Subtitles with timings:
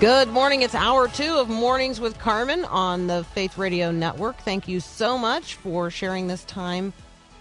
[0.00, 0.62] Good morning.
[0.62, 4.36] It's hour two of Mornings with Carmen on the Faith Radio Network.
[4.38, 6.92] Thank you so much for sharing this time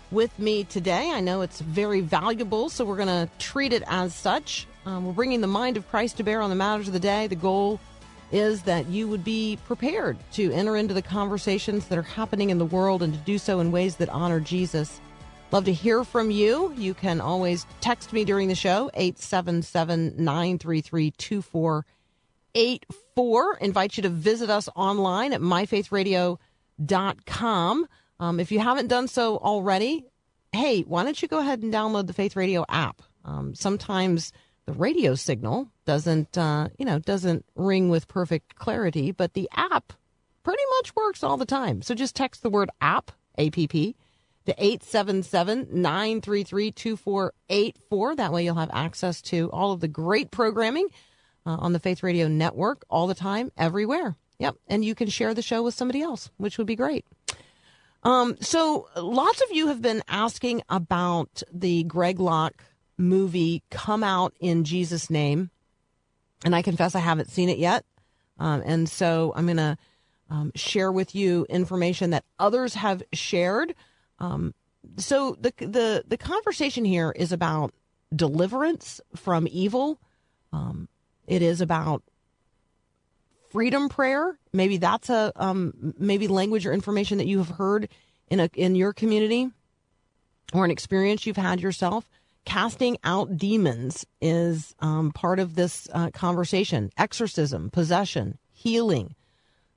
[0.10, 1.12] with me today.
[1.12, 4.66] I know it's very valuable, so we're going to treat it as such.
[4.88, 7.28] Um, we're bringing the mind of Christ to bear on the matters of the day.
[7.28, 7.80] The goal
[8.32, 12.58] is that you would be prepared to enter into the conversations that are happening in
[12.58, 15.00] the world and to do so in ways that honor Jesus.
[15.52, 16.74] Love to hear from you.
[16.76, 21.12] You can always text me during the show, 877 933
[22.58, 23.58] 2484.
[23.62, 27.88] Invite you to visit us online at myfaithradio.com.
[28.20, 30.06] Um, if you haven't done so already,
[30.52, 33.04] hey, why don't you go ahead and download the Faith Radio app?
[33.24, 34.34] Um, sometimes
[34.66, 39.94] the radio signal doesn't, uh, you know, doesn't ring with perfect clarity, but the app
[40.44, 41.84] pretty much works all the time.
[41.84, 43.94] So just text the word app, APP, to
[44.58, 48.16] 877 933 2484.
[48.16, 50.88] That way you'll have access to all of the great programming
[51.48, 54.18] uh, on the Faith Radio Network all the time, everywhere.
[54.40, 54.58] Yep.
[54.68, 57.06] And you can share the show with somebody else, which would be great.
[58.04, 62.64] Um, so lots of you have been asking about the Greg Locke
[62.98, 65.50] movie Come Out in Jesus' Name.
[66.44, 67.86] And I confess I haven't seen it yet.
[68.38, 69.78] Um, and so I'm going to
[70.30, 73.74] um, share with you information that others have shared.
[74.20, 74.54] Um,
[74.98, 77.74] so the, the, the conversation here is about
[78.14, 80.00] deliverance from evil.
[80.54, 80.88] Um,
[81.28, 82.04] it is about
[83.50, 84.38] freedom prayer.
[84.54, 87.90] Maybe that's a um, maybe language or information that you have heard
[88.30, 89.50] in a in your community
[90.54, 92.10] or an experience you've had yourself.
[92.46, 96.90] Casting out demons is um, part of this uh, conversation.
[96.98, 99.16] Exorcism, possession, healing.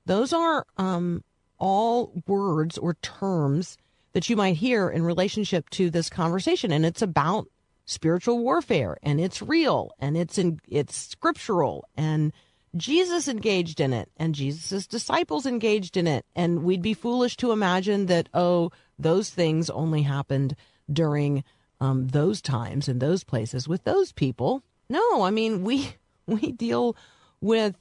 [0.05, 1.23] Those are um,
[1.57, 3.77] all words or terms
[4.13, 7.47] that you might hear in relationship to this conversation, and it's about
[7.91, 12.31] spiritual warfare, and it's real, and it's in it's scriptural, and
[12.75, 16.25] Jesus engaged in it and Jesus' disciples engaged in it.
[16.35, 20.55] And we'd be foolish to imagine that, oh, those things only happened
[20.91, 21.43] during
[21.79, 24.63] um, those times and those places with those people.
[24.89, 26.95] No, I mean, we, we deal
[27.41, 27.75] with,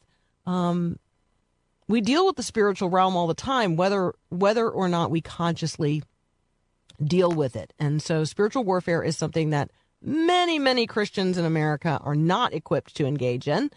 [0.46, 0.98] um,
[1.86, 6.02] we deal with the spiritual realm all the time, whether, whether or not we consciously
[7.02, 7.72] deal with it.
[7.78, 9.70] And so spiritual warfare is something that
[10.02, 13.70] many, many Christians in America are not equipped to engage in.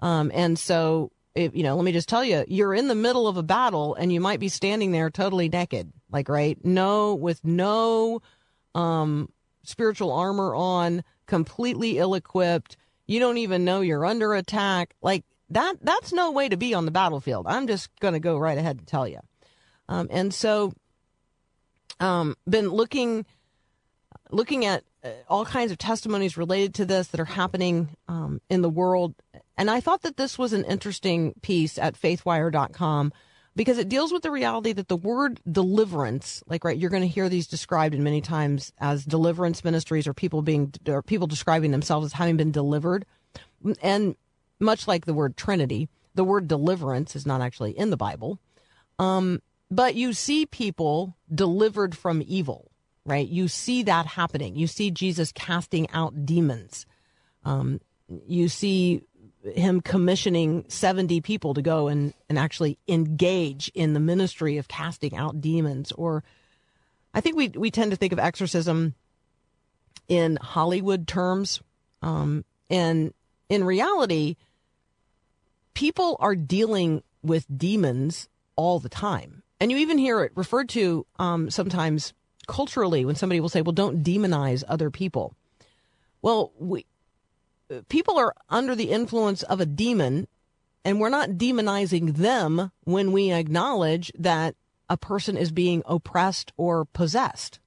[0.00, 3.28] Um, and so, if, you know, let me just tell you, you're in the middle
[3.28, 6.58] of a battle and you might be standing there totally naked, like, right?
[6.64, 8.22] No, with no,
[8.74, 9.28] um,
[9.62, 12.76] spiritual armor on, completely ill equipped.
[13.06, 14.94] You don't even know you're under attack.
[15.02, 17.46] Like that, that's no way to be on the battlefield.
[17.48, 19.20] I'm just going to go right ahead and tell you.
[19.88, 20.72] Um, and so,
[22.00, 23.26] um, been looking,
[24.30, 28.62] looking at uh, all kinds of testimonies related to this that are happening um, in
[28.62, 29.14] the world.
[29.56, 33.12] And I thought that this was an interesting piece at faithwire.com
[33.56, 37.08] because it deals with the reality that the word deliverance, like, right, you're going to
[37.08, 41.72] hear these described in many times as deliverance ministries or people being, or people describing
[41.72, 43.04] themselves as having been delivered.
[43.82, 44.14] And
[44.60, 48.38] much like the word Trinity, the word deliverance is not actually in the Bible.
[48.98, 52.67] Um, but you see people delivered from evil
[53.08, 53.26] right?
[53.26, 54.54] You see that happening.
[54.54, 56.84] You see Jesus casting out demons.
[57.44, 57.80] Um,
[58.26, 59.02] you see
[59.54, 65.16] him commissioning 70 people to go and, and actually engage in the ministry of casting
[65.16, 65.90] out demons.
[65.92, 66.22] Or
[67.14, 68.94] I think we, we tend to think of exorcism
[70.06, 71.62] in Hollywood terms.
[72.02, 73.14] Um, and
[73.48, 74.36] in reality,
[75.72, 79.42] people are dealing with demons all the time.
[79.60, 82.12] And you even hear it referred to um, sometimes
[82.48, 85.34] culturally when somebody will say, well, don't demonize other people.
[86.20, 86.86] Well, we,
[87.88, 90.26] people are under the influence of a demon,
[90.84, 94.56] and we're not demonizing them when we acknowledge that
[94.88, 97.60] a person is being oppressed or possessed.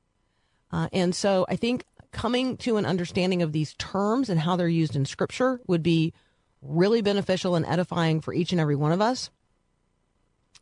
[0.72, 4.68] Uh, and so I think coming to an understanding of these terms and how they're
[4.68, 6.13] used in scripture would be
[6.62, 9.30] really beneficial and edifying for each and every one of us.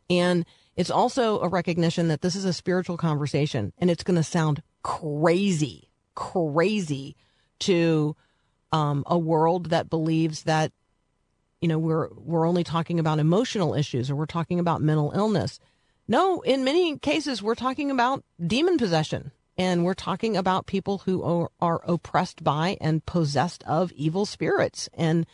[0.08, 0.44] And
[0.80, 4.62] it's also a recognition that this is a spiritual conversation and it's going to sound
[4.82, 7.16] crazy, crazy
[7.58, 8.16] to
[8.72, 10.72] um, a world that believes that,
[11.60, 15.60] you know, we're, we're only talking about emotional issues or we're talking about mental illness.
[16.08, 21.22] No, in many cases, we're talking about demon possession and we're talking about people who
[21.22, 24.88] are, are oppressed by and possessed of evil spirits.
[24.94, 25.26] And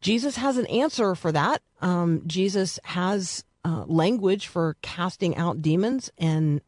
[0.00, 1.60] Jesus has an answer for that.
[1.80, 6.60] Um, Jesus has uh, language for casting out demons and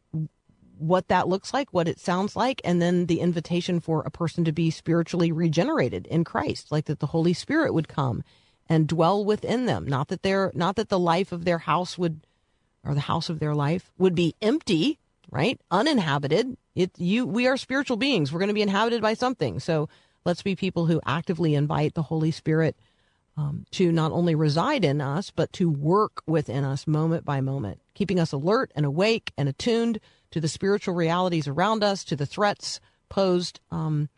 [0.79, 4.45] what that looks like, what it sounds like, and then the invitation for a person
[4.45, 8.25] to be spiritually regenerated in Christ, like that the Holy Spirit would come
[8.69, 9.87] and dwell within them.
[9.87, 12.27] Not that they're not that the life of their house would
[12.85, 14.99] or the house of their life would be empty,
[15.31, 15.61] right?
[15.71, 16.57] Uninhabited.
[16.75, 18.33] It you we are spiritual beings.
[18.33, 19.61] We're going to be inhabited by something.
[19.61, 19.89] So
[20.25, 22.77] let's be people who actively invite the Holy Spirit
[23.39, 27.81] um, to not only reside in us, but to work within us moment by moment,
[27.95, 30.01] keeping us alert and awake and attuned
[30.33, 34.09] to the spiritual realities around us, to the threats posed um,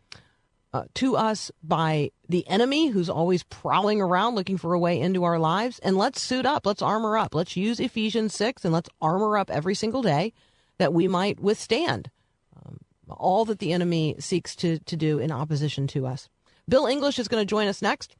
[0.73, 5.23] uh, to us by the enemy who's always prowling around looking for a way into
[5.23, 5.77] our lives.
[5.83, 9.51] And let's suit up, let's armor up, let's use Ephesians 6 and let's armor up
[9.51, 10.33] every single day
[10.79, 12.09] that we might withstand
[12.55, 16.27] um, all that the enemy seeks to, to do in opposition to us.
[16.67, 18.15] Bill English is going to join us next.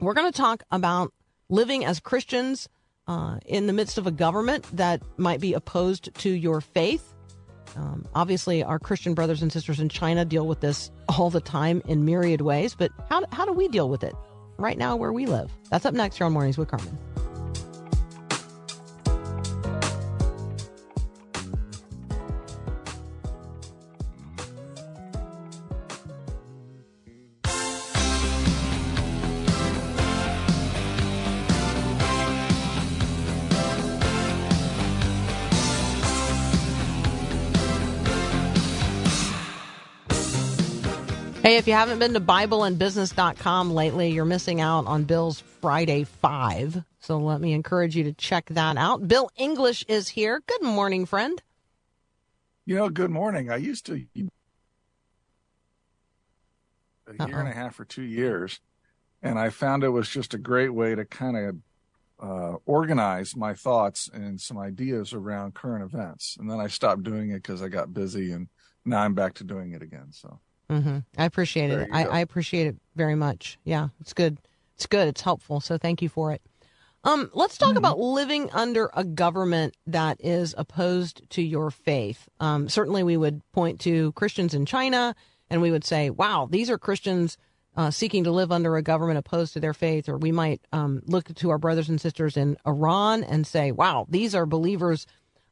[0.00, 1.12] We're going to talk about
[1.48, 2.68] living as Christians
[3.06, 7.14] uh, in the midst of a government that might be opposed to your faith.
[7.76, 11.82] Um, obviously, our Christian brothers and sisters in China deal with this all the time
[11.86, 14.14] in myriad ways, but how, how do we deal with it
[14.58, 15.50] right now where we live?
[15.70, 16.96] That's up next here on Mornings with Carmen.
[41.44, 46.82] Hey, if you haven't been to BibleandBusiness.com lately, you're missing out on Bill's Friday Five.
[47.00, 49.06] So let me encourage you to check that out.
[49.06, 50.42] Bill English is here.
[50.46, 51.42] Good morning, friend.
[52.64, 53.50] You know, good morning.
[53.50, 54.30] I used to a year
[57.20, 57.26] Uh-oh.
[57.26, 58.60] and a half or two years,
[59.22, 61.56] and I found it was just a great way to kind of
[62.26, 66.38] uh, organize my thoughts and some ideas around current events.
[66.40, 68.48] And then I stopped doing it because I got busy, and
[68.86, 70.06] now I'm back to doing it again.
[70.10, 70.40] So.
[70.68, 71.88] Hmm I appreciate There it.
[71.92, 72.04] I.
[72.04, 73.58] I appreciate it very much.
[73.64, 74.38] Yeah, it's good.
[74.76, 75.08] It's good.
[75.08, 75.60] It's helpful.
[75.60, 76.42] So thank you for it.
[77.04, 82.28] Um, let's talk about living under a government that is opposed to your faith.
[82.40, 85.14] Um, certainly, we would point to Christians in China,
[85.50, 87.36] and we would say, "Wow, these are Christians
[87.76, 91.02] uh, seeking to live under a government opposed to their faith." Or we might um,
[91.04, 95.06] look to our brothers and sisters in Iran and say, "Wow, these are believers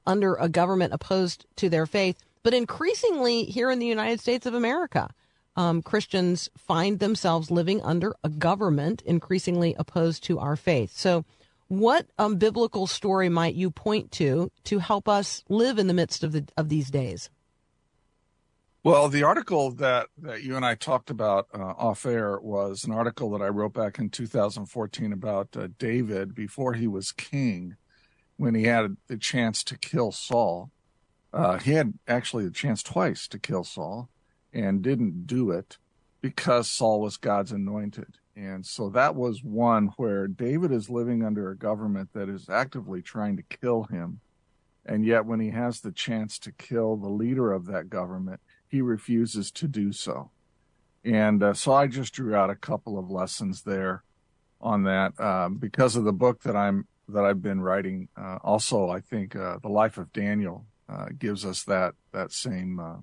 [0.07, 4.55] under a government opposed to their faith." But increasingly, here in the United States of
[4.55, 5.11] America,
[5.55, 10.97] um, Christians find themselves living under a government increasingly opposed to our faith.
[10.97, 11.25] So,
[11.69, 16.23] what um, biblical story might you point to to help us live in the midst
[16.23, 17.31] of the of these days?
[18.85, 22.93] Well, the article that, that you and I talked about uh, off air was an
[22.93, 27.77] article that I wrote back in 2014 about uh, David before he was king,
[28.39, 30.73] when he had the chance to kill Saul.
[31.33, 34.09] Uh, he had actually a chance twice to kill Saul
[34.53, 35.79] and didn't do it
[36.21, 38.19] because Saul was God's anointed.
[38.37, 43.03] And so that was one where David is living under a government that is actively
[43.03, 44.21] trying to kill him.
[44.85, 48.81] And yet, when he has the chance to kill the leader of that government, he
[48.81, 50.31] refuses to do so.
[51.05, 54.03] And uh, so I just drew out a couple of lessons there
[54.61, 58.09] on that um, because of the book that I'm that I've been writing.
[58.17, 62.79] Uh, also, I think uh, the life of Daniel uh, gives us that that same
[62.79, 62.97] uh,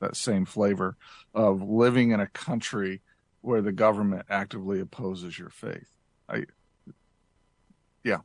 [0.00, 0.96] that same flavor
[1.34, 3.00] of living in a country
[3.42, 5.90] where the government actively opposes your faith.
[6.28, 6.44] I
[8.02, 8.18] yeah.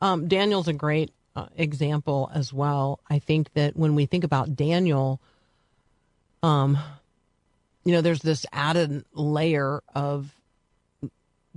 [0.00, 3.00] Um, Daniel's a great uh, example as well.
[3.08, 5.20] I think that when we think about Daniel,
[6.42, 6.78] um,
[7.84, 10.34] you know, there's this added layer of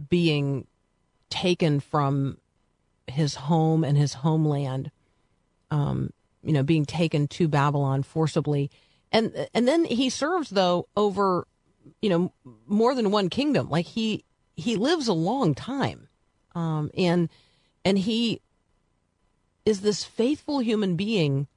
[0.09, 0.67] being
[1.29, 2.37] taken from
[3.07, 4.91] his home and his homeland,
[5.71, 6.11] um,
[6.43, 8.71] you know, being taken to Babylon forcibly,
[9.11, 11.47] and and then he serves though over,
[12.01, 12.33] you know,
[12.65, 13.69] more than one kingdom.
[13.69, 14.23] Like he
[14.55, 16.09] he lives a long time,
[16.55, 17.29] um, and
[17.83, 18.41] and he
[19.65, 21.47] is this faithful human being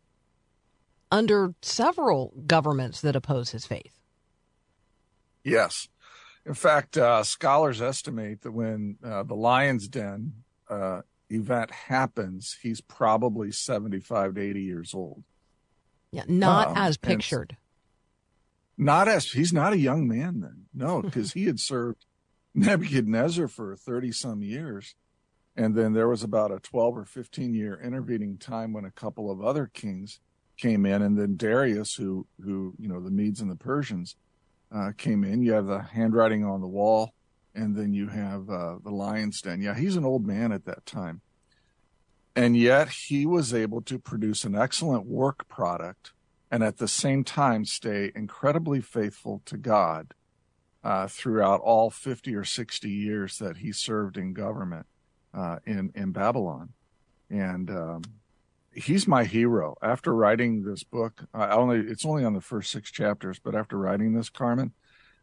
[1.12, 4.00] under several governments that oppose his faith.
[5.44, 5.88] Yes.
[6.46, 12.80] In fact, uh, scholars estimate that when uh, the lion's den uh, event happens, he's
[12.80, 15.24] probably 75 to 80 years old.
[16.10, 17.56] Yeah, not Um, as pictured.
[18.76, 20.66] Not as he's not a young man then.
[20.74, 22.04] No, because he had served
[22.54, 24.94] Nebuchadnezzar for 30 some years.
[25.56, 29.30] And then there was about a 12 or 15 year intervening time when a couple
[29.30, 30.20] of other kings
[30.56, 31.02] came in.
[31.02, 34.16] And then Darius, who, who, you know, the Medes and the Persians,
[34.72, 35.42] uh, came in.
[35.42, 37.12] You have the handwriting on the wall
[37.54, 39.60] and then you have, uh, the lion's den.
[39.60, 39.74] Yeah.
[39.74, 41.20] He's an old man at that time.
[42.36, 46.12] And yet he was able to produce an excellent work product
[46.50, 50.14] and at the same time stay incredibly faithful to God
[50.82, 54.86] uh, throughout all 50 or 60 years that he served in government
[55.32, 56.70] uh, in in Babylon,
[57.28, 58.02] and um,
[58.74, 59.76] he's my hero.
[59.80, 63.78] After writing this book, I only it's only on the first six chapters, but after
[63.78, 64.72] writing this, Carmen,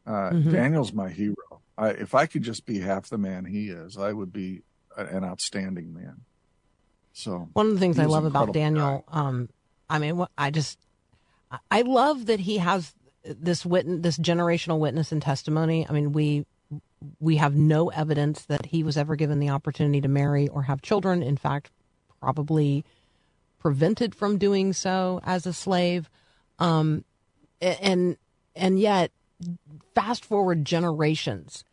[0.05, 0.51] uh, Mhm.
[0.51, 1.61] Daniel's my hero.
[1.77, 4.63] I, if I could just be half the man he is, I would be
[4.95, 6.21] a, an outstanding man.
[7.13, 9.49] So One of the things I love about Daniel, um,
[9.89, 10.79] I mean, I just,
[11.71, 12.93] I- love that he has
[13.23, 15.87] this witness, this generational witness and testimony.
[15.87, 16.45] I mean, we
[17.19, 20.81] we have no evidence that he was ever given the opportunity to marry or have
[20.81, 21.21] children.
[21.21, 21.69] In fact,
[22.19, 22.83] probably
[23.59, 26.09] prevented from doing so as a slave.
[26.59, 27.03] Um,
[27.61, 28.17] and
[28.55, 29.11] and yet,
[29.95, 31.63] fast forward generations,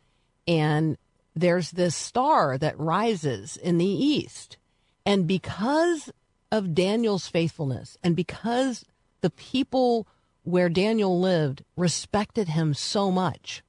[0.47, 0.97] and
[1.35, 4.57] there's this star that rises in the east.
[5.05, 6.11] And because
[6.51, 8.85] of Daniel's faithfulness and because
[9.21, 10.07] the people
[10.43, 13.63] where Daniel lived respected him so much,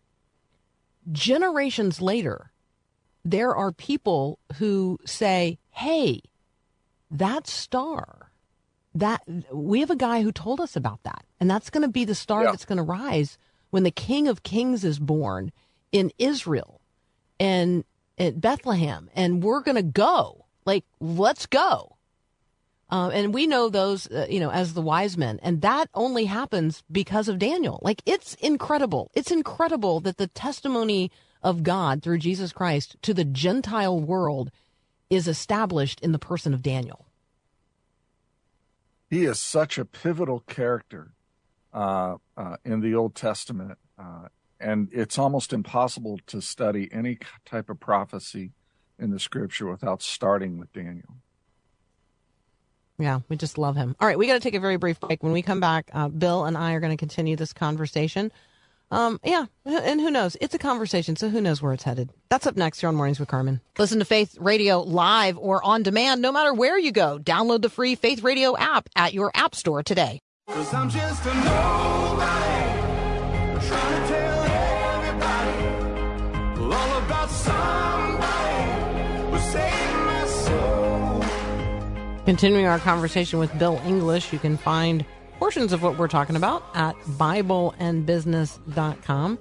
[1.11, 2.50] generations later,
[3.25, 6.21] there are people who say, Hey,
[7.11, 8.31] that star,
[8.95, 9.23] that
[9.53, 11.25] we have a guy who told us about that.
[11.41, 12.50] And that's going to be the star Yeah.
[12.53, 13.37] that's going to rise
[13.70, 15.52] when the King of Kings is born
[15.92, 16.80] in Israel
[17.38, 17.85] and
[18.18, 19.11] at Bethlehem.
[19.14, 20.46] And we're going to go.
[20.64, 21.96] Like, let's go.
[22.88, 25.40] Um, and we know those, uh, you know, as the wise men.
[25.42, 27.80] And that only happens because of Daniel.
[27.82, 29.11] Like, it's incredible.
[29.14, 31.11] It's incredible that the testimony
[31.42, 34.50] of God through Jesus Christ to the Gentile world
[35.11, 37.06] is established in the person of Daniel.
[39.08, 41.15] he is such a pivotal character uh, uh,
[42.64, 44.28] in the Old Testament, uh,
[44.59, 48.52] and it's almost impossible to study any type of prophecy
[48.99, 51.16] in the Scripture without starting with Daniel.
[52.99, 53.95] Yeah, we just love him.
[54.00, 55.23] All right, we got to take a very brief break.
[55.23, 58.33] When we come back, uh, Bill and I are going to continue this conversation.
[58.90, 60.37] Um, yeah, and who knows?
[60.40, 62.11] It's a conversation, so who knows where it's headed?
[62.30, 63.61] That's up next here on Mornings with Carmen.
[63.78, 67.18] Listen to Faith Radio live or on demand, no matter where you go.
[67.18, 70.21] Download the free Faith Radio app at your app store today.
[70.49, 72.71] Cause I'm just a nobody
[73.67, 74.45] Trying to tell
[74.95, 75.59] everybody
[76.73, 78.62] All about somebody
[79.33, 81.25] Who saved my soul
[82.25, 85.05] Continuing our conversation with Bill English, you can find
[85.41, 89.38] portions of what we're talking about at BibleandBusiness.com.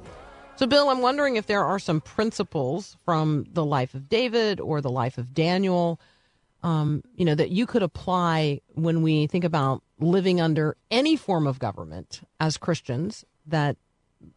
[0.55, 4.81] So, Bill, I'm wondering if there are some principles from the life of David or
[4.81, 5.99] the life of Daniel,
[6.63, 11.47] um, you know, that you could apply when we think about living under any form
[11.47, 13.77] of government as Christians that,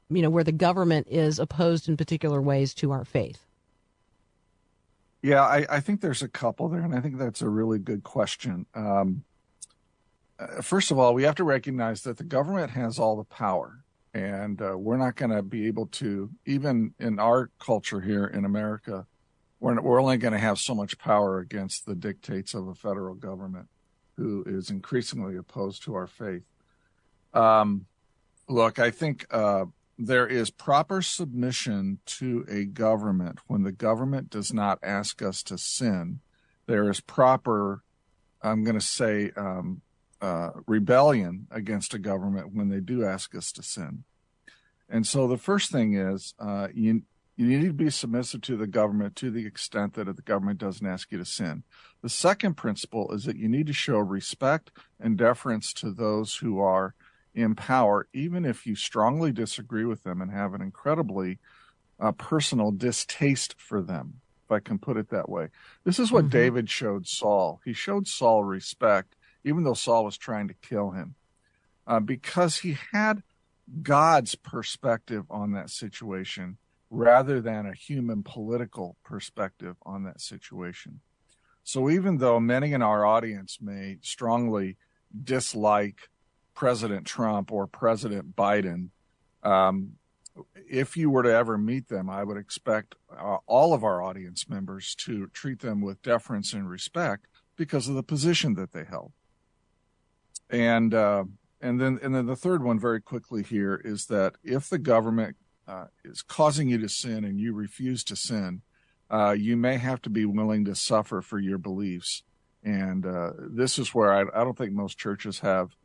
[0.09, 3.45] you know, where the government is opposed in particular ways to our faith.
[5.21, 8.05] Yeah, I, I think there's a couple there, and I think that's a really good
[8.05, 8.67] question.
[8.75, 9.25] Um,
[10.39, 13.83] uh, first of all, we have to recognize that the government has all the power,
[14.15, 18.45] and uh, we're not going to be able to, even in our culture here in
[18.45, 19.07] America,
[19.59, 23.17] we're, we're only going to have so much power against the dictates of a federal
[23.17, 23.69] government
[24.19, 26.43] who is increasingly opposed to our faith.
[27.33, 27.87] Um,
[28.49, 34.53] look, I think uh, there is proper submission to a government when the government does
[34.53, 36.19] not ask us to sin.
[36.67, 37.85] There is proper,
[38.43, 39.83] I'm going to say, um,
[40.21, 44.03] uh, rebellion against a government when they do ask us to sin.
[44.89, 47.03] And so the first thing is uh, you
[47.39, 50.85] you need to be submissive to the government to the extent that the government doesn't
[50.87, 51.63] ask you to sin.
[52.03, 56.59] The second principle is that you need to show respect and deference to those who
[56.59, 56.95] are
[57.37, 61.39] in power, even if you strongly disagree with them and have an incredibly
[62.01, 64.15] uh, personal distaste for them,
[64.45, 65.49] if I can put it that way.
[65.85, 66.31] This is what Mhm.
[66.31, 67.61] David showed Saul.
[67.65, 69.15] He showed Saul respect,
[69.45, 71.15] even though Saul was trying to kill him,
[71.87, 73.23] uh, because he had
[73.83, 76.59] God's perspective on that situation
[76.91, 81.01] rather than a human political perspective on that situation.
[81.63, 84.77] So even though many in our audience may strongly
[85.25, 86.09] dislike
[86.55, 88.89] President Trump or President Biden,
[89.43, 89.93] um,
[90.69, 94.49] if you were to ever meet them, I would expect uh, all of our audience
[94.49, 97.27] members to treat them with deference and respect
[97.57, 99.13] because of the position that they held.
[100.49, 101.25] And uh,
[101.61, 105.37] and then and then the third one, very quickly here, is that if the government
[106.05, 108.63] is causing you to sin and you refuse to sin,
[109.11, 112.23] uh, you may have to be willing to suffer for your beliefs.
[112.63, 115.77] And uh, this is where I, I don't think most churches have,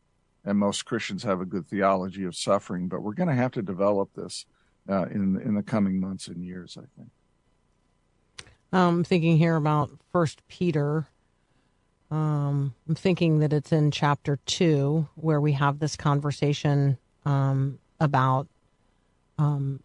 [0.44, 2.88] and most Christians have a good theology of suffering.
[2.88, 4.44] But we're going to have to develop this
[4.88, 6.76] uh, in in the coming months and years.
[6.76, 7.10] I think.
[8.72, 11.06] I'm thinking here about First Peter.
[12.10, 18.48] Um, I'm thinking that it's in chapter two where we have this conversation um, about.
[19.38, 19.80] Um,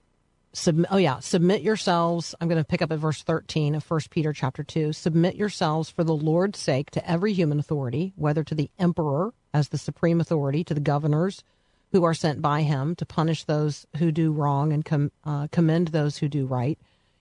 [0.54, 2.36] sub- oh yeah, submit yourselves.
[2.40, 4.94] I'm going to pick up at verse 13 of First Peter chapter two.
[4.94, 9.70] Submit yourselves for the Lord's sake to every human authority, whether to the emperor as
[9.70, 11.44] the supreme authority, to the governors
[11.92, 15.90] who are sent by him to punish those who do wrong and com- uh, commend
[15.90, 16.78] those who do right.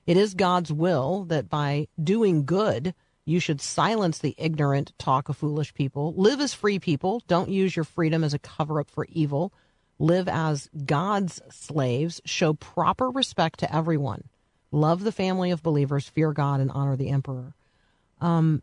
[0.07, 2.95] It is God's will that by doing good,
[3.25, 6.15] you should silence the ignorant talk of foolish people.
[6.17, 7.23] Live as free people.
[7.27, 9.53] Don't use your freedom as a cover up for evil.
[9.99, 12.21] Live as God's slaves.
[12.25, 14.25] Show proper respect to everyone.
[14.71, 16.09] Love the family of believers.
[16.09, 17.55] Fear God and honor the emperor.
[18.21, 18.63] Um,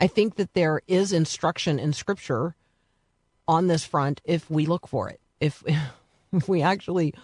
[0.00, 2.54] I think that there is instruction in Scripture
[3.46, 5.20] on this front if we look for it.
[5.40, 5.64] If
[6.32, 7.14] if we actually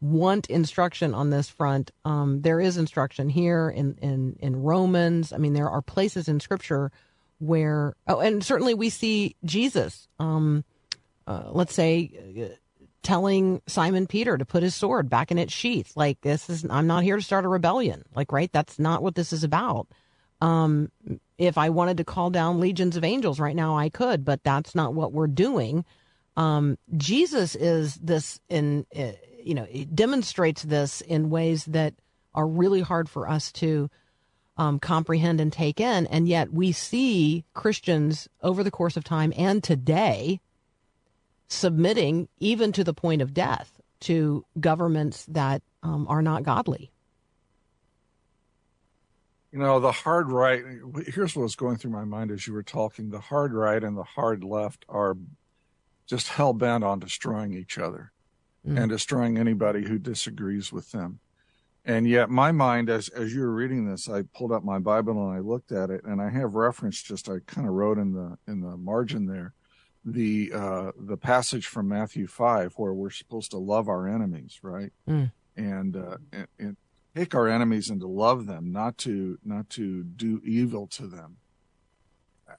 [0.00, 5.32] want instruction on this front, um, there is instruction here in, in in Romans.
[5.32, 6.90] I mean, there are places in Scripture
[7.38, 10.08] where, oh, and certainly we see Jesus.
[10.18, 10.64] Um,
[11.26, 12.58] uh, let's say.
[13.04, 15.92] Telling Simon Peter to put his sword back in its sheath.
[15.94, 18.02] Like this is I'm not here to start a rebellion.
[18.16, 19.88] Like right, that's not what this is about.
[20.40, 20.90] Um,
[21.38, 24.74] if I wanted to call down legions of angels right now, I could, but that's
[24.74, 25.84] not what we're doing.
[26.36, 31.94] Um, Jesus is this in uh, you know it demonstrates this in ways that
[32.34, 33.90] are really hard for us to
[34.56, 39.32] um, comprehend and take in, and yet we see Christians over the course of time
[39.36, 40.40] and today
[41.48, 46.90] submitting even to the point of death to governments that um, are not godly.
[49.52, 50.62] You know, the hard right,
[51.06, 53.10] here's what was going through my mind as you were talking.
[53.10, 55.16] The hard right and the hard left are
[56.06, 58.12] just hell bent on destroying each other
[58.66, 58.78] mm.
[58.78, 61.20] and destroying anybody who disagrees with them.
[61.84, 65.28] And yet, my mind, as as you were reading this, I pulled up my Bible
[65.28, 67.02] and I looked at it, and I have reference.
[67.02, 69.52] Just I kind of wrote in the in the margin there,
[70.04, 74.92] the uh, the passage from Matthew five where we're supposed to love our enemies, right?
[75.08, 75.32] Mm.
[75.56, 76.76] And, uh, and, and
[77.14, 81.36] take our enemies and to love them, not to not to do evil to them.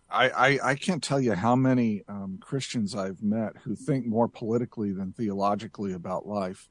[0.09, 4.27] I, I, I can't tell you how many um, Christians I've met who think more
[4.27, 6.69] politically than theologically about life,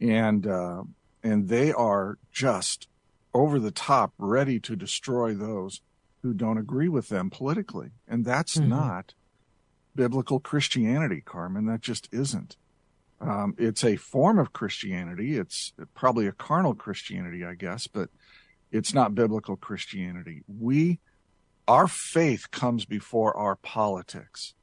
[0.00, 0.82] and uh,
[1.22, 2.88] and they are just
[3.32, 5.80] over the top, ready to destroy those
[6.22, 8.70] who don't agree with them politically, and that's mm-hmm.
[8.70, 9.14] not
[9.94, 11.66] biblical Christianity, Carmen.
[11.66, 12.56] That just isn't.
[13.20, 15.36] Um, it's a form of Christianity.
[15.38, 18.10] It's probably a carnal Christianity, I guess, but
[18.72, 20.42] it's not biblical Christianity.
[20.48, 20.98] We,
[21.68, 24.54] our faith comes before our politics.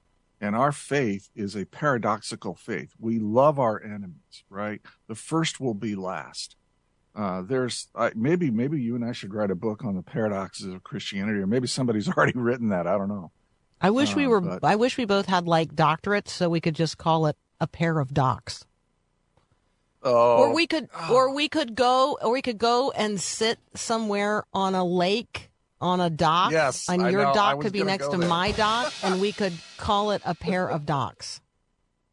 [0.42, 2.94] And our faith is a paradoxical faith.
[2.98, 4.82] We love our enemies, right?
[5.08, 6.56] The first will be last.
[7.14, 10.84] Uh, there's maybe maybe you and I should write a book on the paradoxes of
[10.84, 12.88] Christianity, or maybe somebody's already written that.
[12.88, 13.32] I don't know.
[13.82, 14.42] I wish we Uh, were.
[14.42, 17.68] but- I wish we both had like doctorates, so we could just call it a
[17.68, 18.66] pair of docs.
[20.02, 24.46] Oh, or we could, or we could go, or we could go and sit somewhere
[24.54, 25.50] on a lake
[25.82, 26.52] on a dock.
[26.52, 28.28] Yes, and I your dock could be next to there.
[28.30, 31.42] my dock, and we could call it a pair of docks.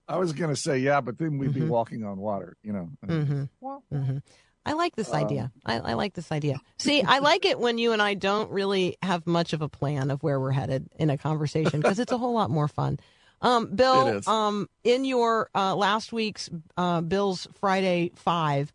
[0.09, 1.68] I was going to say yeah, but then we'd be Mhm.
[1.68, 2.88] walking on water, you know.
[3.05, 4.18] hmm Well, hmm
[4.66, 5.52] I like this Um, idea.
[5.64, 6.61] I, I like this idea.
[6.79, 10.11] See, I like it when you and I don't really have much of a plan
[10.11, 12.98] of where we're headed in a conversation because it's a whole lot more fun.
[13.40, 18.72] Um, Bill, um, in your uh, last week's uh, Bill's Friday Five,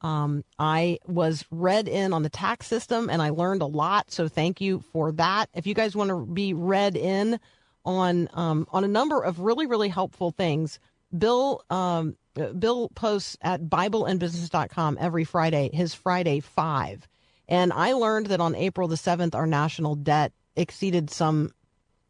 [0.00, 4.10] um, I was read in on the tax system and I learned a lot.
[4.10, 5.50] So thank you for that.
[5.54, 7.38] If you guys want to be read in
[7.84, 10.78] on um, on a number of really really helpful things,
[11.16, 12.16] Bill um,
[12.58, 17.08] Bill posts at BibleandBusiness.com every Friday his Friday Five,
[17.48, 21.52] and I learned that on April the seventh our national debt exceeded some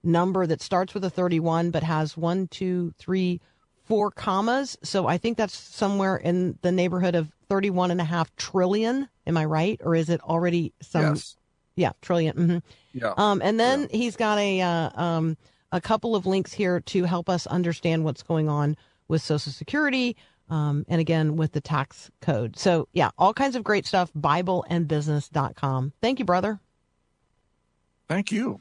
[0.02, 3.40] number that starts with a 31 but has one, two, three,
[3.84, 4.76] four commas.
[4.82, 9.08] So I think that's somewhere in the neighborhood of 31 and a half trillion.
[9.26, 9.80] Am I right?
[9.82, 11.14] Or is it already some?
[11.14, 11.36] yes,
[11.74, 12.36] Yeah, trillion.
[12.36, 12.58] hmm
[12.92, 13.12] yeah.
[13.16, 15.36] Um, and then he's got a uh, um,
[15.72, 18.76] a couple of links here to help us understand what's going on
[19.08, 20.16] with Social Security,
[20.48, 22.56] Um, and again, with the tax code.
[22.56, 24.12] So, yeah, all kinds of great stuff.
[24.14, 25.92] BibleandBusiness.com.
[26.00, 26.60] Thank you, brother.
[28.08, 28.60] Thank you.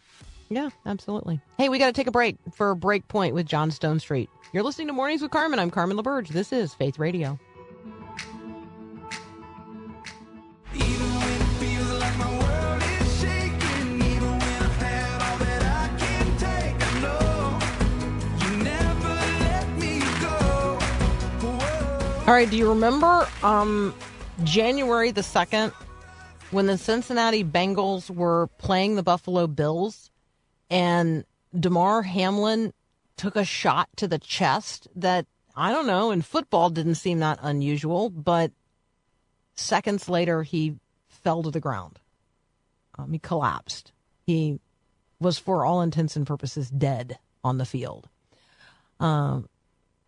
[0.49, 1.41] Yeah, absolutely.
[1.57, 4.27] Hey, we got to take a break for Breakpoint with John Stonestreet.
[4.51, 5.59] You're listening to Mornings with Carmen.
[5.59, 6.29] I'm Carmen LaBerge.
[6.29, 7.37] This is Faith Radio.
[22.27, 23.93] All right, do you remember um,
[24.43, 25.71] January the 2nd
[26.49, 30.09] when the Cincinnati Bengals were playing the Buffalo Bills
[30.71, 31.23] and
[31.57, 32.73] Damar Hamlin
[33.15, 37.37] took a shot to the chest that, I don't know, in football didn't seem that
[37.43, 38.51] unusual, but
[39.53, 41.99] seconds later he fell to the ground.
[42.97, 43.91] Um, he collapsed.
[44.25, 44.59] He
[45.19, 48.09] was, for all intents and purposes, dead on the field.
[48.99, 49.47] Um,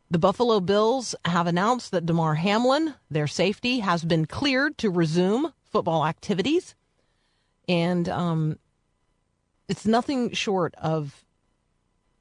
[0.09, 5.53] the Buffalo Bills have announced that Damar Hamlin, their safety, has been cleared to resume
[5.65, 6.75] football activities.
[7.67, 8.57] And um,
[9.67, 11.25] it's nothing short of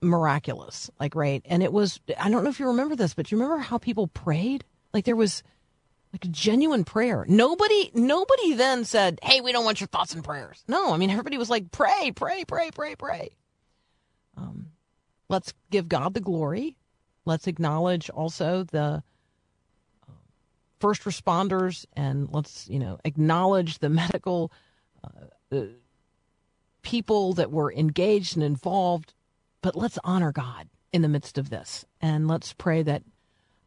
[0.02, 1.42] miraculous, like, right?
[1.44, 4.08] And it was, I don't know if you remember this, but you remember how people
[4.08, 4.64] prayed?
[4.92, 5.44] Like, there was
[6.12, 7.24] like a genuine prayer.
[7.28, 10.64] Nobody, nobody then said, Hey, we don't want your thoughts and prayers.
[10.66, 13.30] No, I mean, everybody was like, Pray, pray, pray, pray, pray.
[14.36, 14.68] Um,
[15.28, 16.76] let's give God the glory.
[17.26, 19.02] Let's acknowledge also the
[20.08, 20.12] uh,
[20.80, 24.50] first responders and let's, you know, acknowledge the medical
[25.52, 25.64] uh,
[26.82, 29.12] people that were engaged and involved.
[29.60, 31.84] But let's honor God in the midst of this.
[32.00, 33.02] And let's pray that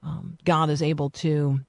[0.01, 1.59] um, God is able to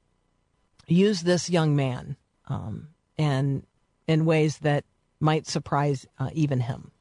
[0.87, 3.67] use this young man um, and
[4.07, 4.85] in ways that
[5.21, 6.93] might surprise uh, even him.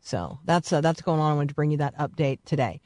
[0.00, 1.32] So that's uh, that's going on.
[1.32, 2.80] I wanted to bring you that update today.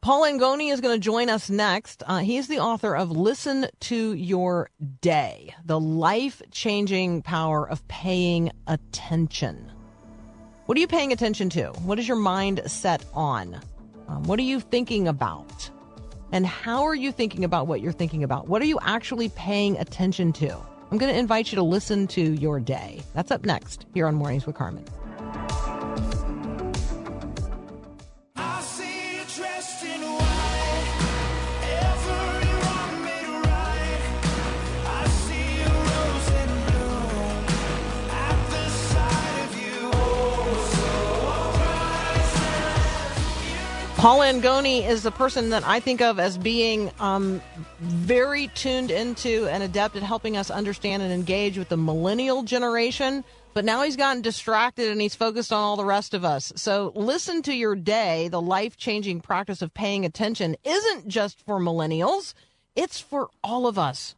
[0.00, 2.02] Paul Angone is going to join us next.
[2.06, 7.86] Uh, he is the author of Listen to Your Day, the life changing power of
[7.88, 9.72] paying attention.
[10.66, 11.66] What are you paying attention to?
[11.84, 13.60] What is your mind set on?
[14.08, 15.70] Um, what are you thinking about?
[16.32, 18.48] And how are you thinking about what you're thinking about?
[18.48, 20.56] What are you actually paying attention to?
[20.90, 23.02] I'm going to invite you to listen to your day.
[23.14, 24.84] That's up next here on Mornings with Carmen.
[43.96, 47.40] Paul Angone is the person that I think of as being um,
[47.80, 53.24] very tuned into and adept at helping us understand and engage with the millennial generation.
[53.54, 56.52] But now he's gotten distracted and he's focused on all the rest of us.
[56.56, 58.28] So listen to your day.
[58.28, 62.34] The life changing practice of paying attention isn't just for millennials,
[62.76, 64.14] it's for all of us.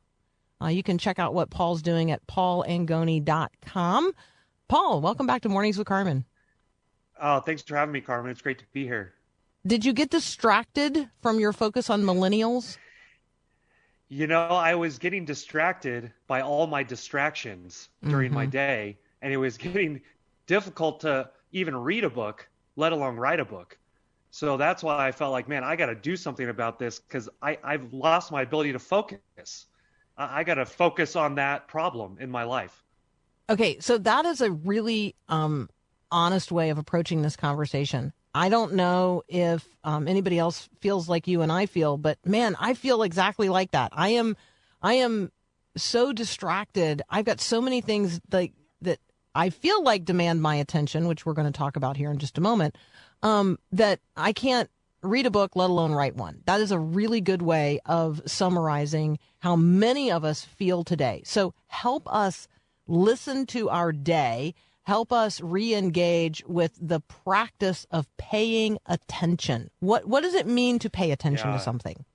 [0.61, 4.12] Uh, you can check out what Paul's doing at paulangone.com.
[4.67, 6.25] Paul, welcome back to Mornings with Carmen.
[7.23, 8.33] Oh, thanks for having me, Carmen.
[8.33, 9.14] It's great to be here.
[9.66, 12.79] Did you get distracted from your focus on millennials?
[14.09, 19.37] You know, I was getting distracted by all my distractions during my day, and it
[19.37, 20.01] was getting
[20.47, 23.77] difficult to even read a book, let alone write a book.
[24.31, 27.29] So that's why I felt like, man, I got to do something about this because
[27.42, 29.66] I've lost my ability to focus.
[30.16, 32.85] I, I got to focus on that problem in my life.
[33.51, 35.68] Okay, so that is a really um,
[36.11, 38.12] honest way of approaching this conversation.
[38.35, 42.57] I don't know if um, anybody else feels like you and I feel, but man,
[42.61, 43.91] I feel exactly like that.
[43.93, 44.37] I am,
[44.83, 45.33] I am
[45.77, 47.03] so distracted.
[47.09, 48.99] I've got so many things like that
[49.35, 52.38] I feel like demand my attention, which we're going to talk about here in just
[52.38, 52.77] a moment.
[53.23, 54.71] Um, that I can't
[55.03, 56.43] read a book, let alone write one.
[56.47, 61.23] That is a really good way of summarizing how many of us feel today.
[61.25, 62.49] So help us
[62.87, 64.55] listen to our day
[64.88, 69.70] help us re-engage with the practice of paying attention.
[69.81, 71.53] What what does it mean to pay attention Yeah.
[71.53, 72.07] to something?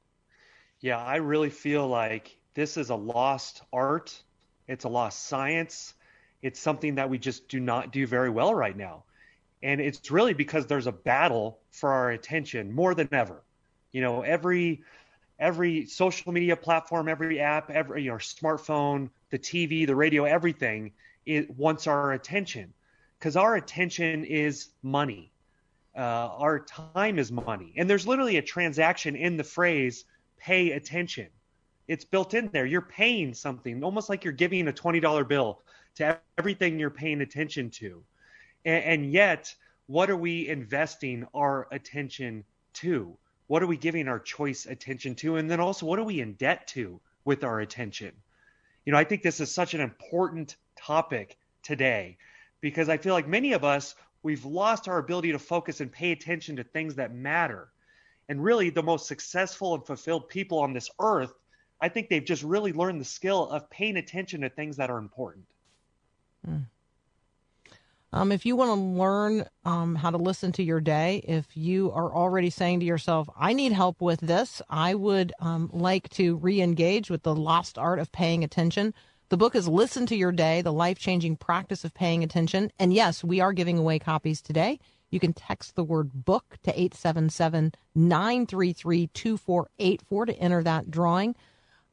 [0.81, 4.23] Yeah, I really feel like this is a lost art.
[4.67, 5.93] It's a lost science.
[6.41, 9.03] It's something that we just do not do very well right now.
[9.62, 13.43] And it's really because there's a battle for our attention more than ever.
[13.91, 14.83] You know, every
[15.39, 20.91] every social media platform, every app, every your smartphone, the TV, the radio, everything
[21.25, 22.73] it wants our attention
[23.19, 25.31] because our attention is money.
[25.95, 27.73] Uh, our time is money.
[27.77, 30.05] And there's literally a transaction in the phrase
[30.38, 31.27] pay attention.
[31.88, 32.65] It's built in there.
[32.65, 35.62] You're paying something, almost like you're giving a $20 bill
[35.95, 38.03] to everything you're paying attention to.
[38.65, 39.53] And, and yet,
[39.88, 43.15] what are we investing our attention to?
[43.47, 45.36] What are we giving our choice attention to?
[45.36, 48.13] And then also, what are we in debt to with our attention?
[48.86, 50.55] You know, I think this is such an important
[50.86, 52.17] topic today
[52.62, 56.12] because I feel like many of us, we've lost our ability to focus and pay
[56.12, 57.69] attention to things that matter.
[58.30, 61.34] And really, the most successful and fulfilled people on this earth,
[61.82, 64.98] I think they've just really learned the skill of paying attention to things that are
[64.98, 65.46] important.
[68.13, 71.91] Um, if you want to learn um, how to listen to your day, if you
[71.91, 76.36] are already saying to yourself, I need help with this, I would um, like to
[76.38, 78.93] re engage with the lost art of paying attention.
[79.34, 82.72] The book is Listen to Your Day, the life changing practice of paying attention.
[82.78, 84.80] And yes, we are giving away copies today.
[85.10, 91.36] You can text the word book to 877 933 2484 to enter that drawing.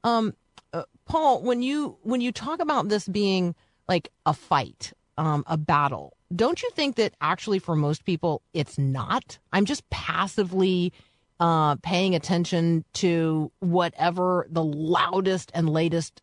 [0.05, 0.35] Um,
[0.75, 3.55] uh, Paul, when you when you talk about this being
[3.89, 8.77] like a fight, um, a battle, don't you think that actually for most people it's
[8.77, 9.39] not?
[9.51, 10.93] I'm just passively
[11.41, 16.21] uh, paying attention to whatever the loudest and latest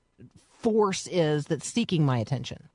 [0.59, 2.69] force is that's seeking my attention.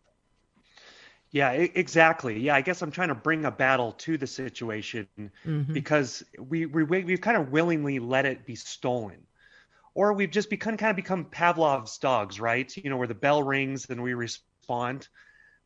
[1.30, 2.38] Yeah, exactly.
[2.38, 5.72] Yeah, I guess I'm trying to bring a battle to the situation mm-hmm.
[5.72, 9.26] because we, we we- we've kind of willingly let it be stolen,
[9.94, 12.74] or we've just become kind of become Pavlov's dogs, right?
[12.76, 15.08] You know, where the bell rings and we respond.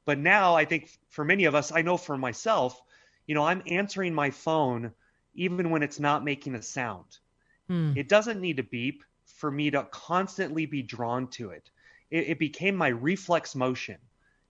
[0.04, 2.80] But now I think for many of us, I know for myself,
[3.26, 4.92] you know, I'm answering my phone
[5.34, 7.18] even when it's not making a sound.
[7.66, 7.92] Hmm.
[7.96, 11.68] It doesn't need to beep for me to constantly be drawn to it.
[12.10, 13.98] It, it became my reflex motion.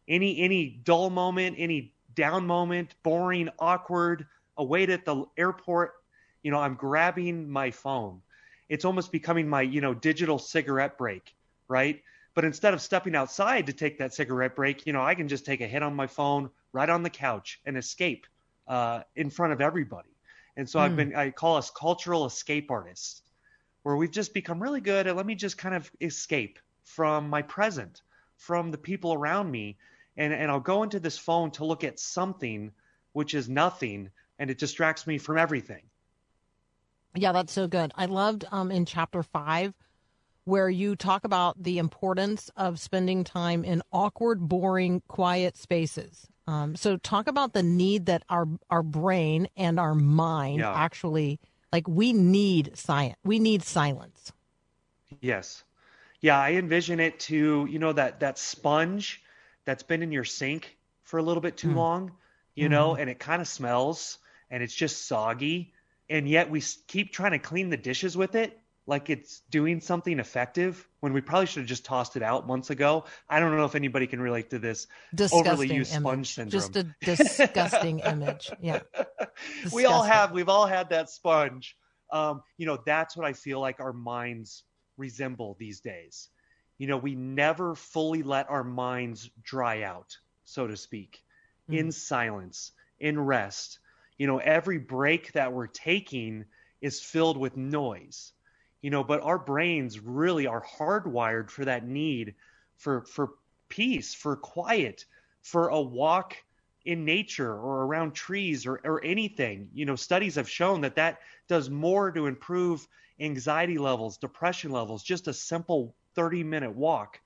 [0.08, 5.92] Any any dull moment, any down moment, boring, awkward, await at the airport,
[6.42, 8.22] you know, I'm grabbing my phone.
[8.68, 11.34] It's almost becoming my, you know, digital cigarette break,
[11.68, 12.02] right?
[12.34, 15.46] But instead of stepping outside to take that cigarette break, you know, I can just
[15.46, 18.26] take a hit on my phone right on the couch and escape
[18.68, 20.10] uh, in front of everybody.
[20.56, 23.22] And so I've been, I call us cultural escape artists,
[23.82, 27.42] where we've just become really good at let me just kind of escape from my
[27.42, 28.00] present,
[28.36, 29.76] from the people around me.
[30.16, 32.70] And, and I'll go into this phone to look at something
[33.12, 35.82] which is nothing and it distracts me from everything.
[37.14, 37.92] Yeah, that's so good.
[37.96, 39.74] I loved um, in chapter five
[40.44, 46.28] where you talk about the importance of spending time in awkward, boring, quiet spaces.
[46.46, 50.72] Um, so talk about the need that our our brain and our mind Yeah.
[50.72, 51.40] actually
[51.72, 53.16] like we need science.
[53.24, 54.32] We need silence.
[55.20, 55.64] Yes.
[56.20, 59.22] Yeah, I envision it to, you know, that that sponge
[59.64, 62.12] that's been in your sink for a little bit too long,
[62.54, 64.18] you know, and it kind of smells
[64.50, 65.72] and it's just soggy,
[66.08, 70.20] and yet we keep trying to clean the dishes with it like it's doing something
[70.20, 73.04] effective when we probably should have just tossed it out months ago.
[73.28, 76.02] I don't know if anybody can relate to this Disgusting overly used image.
[76.02, 76.60] sponge syndrome.
[76.60, 78.50] Just a disgusting image.
[78.60, 78.80] Yeah.
[79.72, 81.76] we all have we've all had that sponge
[82.12, 84.64] um, you know that's what i feel like our minds
[84.96, 86.28] resemble these days.
[86.78, 91.22] You know we never fully let our minds dry out so to speak
[91.68, 91.90] in mm-hmm.
[91.90, 93.78] silence in rest.
[94.18, 96.44] You know every break that we're taking
[96.80, 98.32] is filled with noise.
[98.82, 102.34] You know but our brains really are hardwired for that need
[102.76, 103.30] for for
[103.68, 105.04] peace for quiet
[105.42, 106.36] for a walk
[106.84, 109.68] in nature or around trees or, or anything.
[109.72, 112.86] You know studies have shown that that does more to improve
[113.20, 117.20] anxiety levels depression levels just a simple 30 minute walk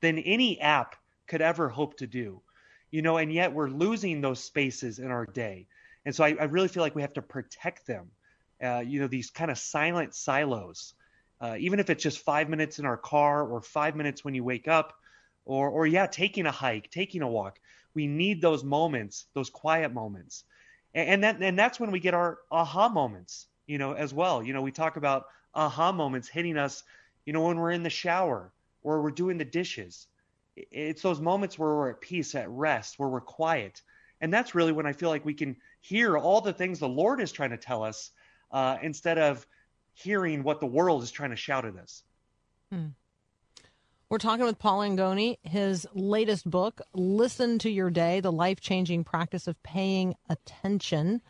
[0.00, 2.40] than any app could ever hope to do
[2.90, 5.66] you know and yet we're losing those spaces in our day.
[6.06, 8.10] And so i, I really feel like we have to protect them
[8.62, 10.94] uh, you know these kind of silent silos
[11.40, 14.44] uh, even if it's just five minutes in our car or five minutes when you
[14.44, 14.94] wake up
[15.44, 17.58] or or yeah taking a hike taking a walk.
[17.94, 20.44] We need those moments those quiet moments.
[20.94, 24.52] And, and and that's when we get our aha moments you know as well you
[24.52, 26.84] know we talk about aha moments hitting us
[27.24, 30.06] you know when we're in the shower or we're doing the dishes
[30.56, 33.82] it's those moments where we're at peace at rest where we're quiet
[34.20, 37.20] and that's really when i feel like we can hear all the things the lord
[37.20, 38.10] is trying to tell us
[38.52, 39.46] uh, instead of
[39.94, 42.04] hearing what the world is trying to shout at us
[42.70, 42.88] Hmm.
[44.08, 45.38] We're talking with Paul Angone.
[45.42, 51.22] His latest book, Listen to Your Day The Life Changing Practice of Paying Attention.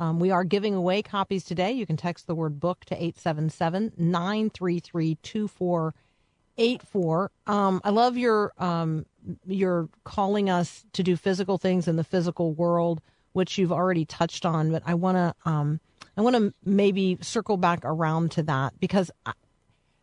[0.00, 1.72] Um, we are giving away copies today.
[1.72, 7.30] You can text the word book to 877 933 2484.
[7.46, 9.06] Um, I love your, um,
[9.46, 13.00] your calling us to do physical things in the physical world,
[13.32, 15.34] which you've already touched on, but I want to.
[15.48, 15.80] Um,
[16.16, 19.10] I want to maybe circle back around to that because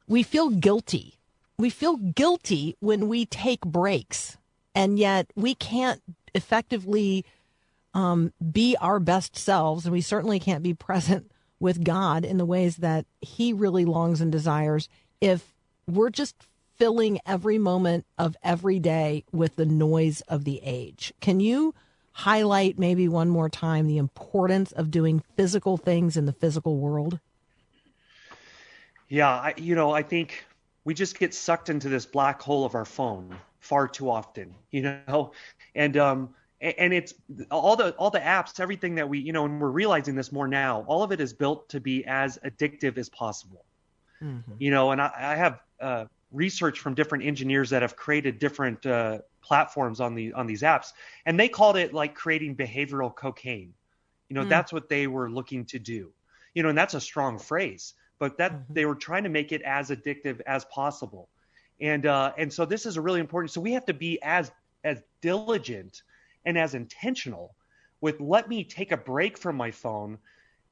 [0.08, 1.16] we feel guilty
[1.58, 4.38] we feel guilty when we take breaks
[4.74, 6.02] and yet we can't
[6.34, 7.26] effectively
[7.96, 12.46] um, be our best selves and we certainly can't be present with God in the
[12.46, 14.90] ways that He really longs and desires
[15.22, 15.54] if
[15.88, 16.36] we're just
[16.76, 21.14] filling every moment of every day with the noise of the age.
[21.22, 21.74] Can you
[22.12, 27.20] highlight maybe one more time the importance of doing physical things in the physical world?
[29.08, 30.46] Yeah, I, you know, I think
[30.84, 34.82] we just get sucked into this black hole of our phone far too often, you
[35.08, 35.32] know,
[35.76, 37.14] and um, and it's
[37.52, 40.48] all the all the apps, everything that we, you know, and we're realizing this more
[40.48, 40.84] now.
[40.88, 43.66] All of it is built to be as addictive as possible,
[44.58, 44.92] you know.
[44.92, 50.00] And I, I have uh, research from different engineers that have created different uh, platforms
[50.00, 50.94] on the on these apps,
[51.26, 53.74] and they called it like creating behavioral cocaine.
[54.30, 56.12] You know, that's what they were looking to do.
[56.54, 59.62] You know, and that's a strong phrase, but that they were trying to make it
[59.62, 61.30] as addictive as possible.
[61.82, 63.52] And uh, and so this is a really important.
[63.52, 64.52] So we have to be as
[64.84, 66.02] as diligent
[66.46, 67.56] and as intentional
[68.02, 70.18] with let me take a break from my phone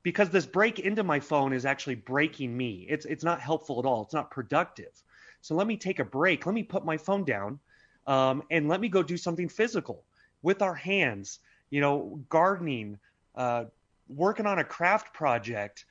[0.04, 2.86] because this break into my phone is actually breaking me.
[2.90, 4.04] It's it's not helpful at all.
[4.04, 5.02] It's not productive.
[5.42, 6.46] So let me take a break.
[6.46, 7.60] Let me put my phone down,
[8.06, 10.04] um, and let me go do something physical
[10.42, 11.40] with our hands.
[11.70, 13.00] You know, gardening,
[13.36, 13.66] uh,
[14.08, 15.86] working on a craft project,